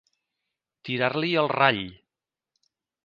[0.89, 1.83] Tirar-li el rall.